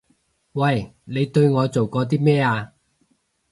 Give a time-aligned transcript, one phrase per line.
[0.53, 0.95] 喂！
[1.05, 2.73] 你對我做過啲咩啊？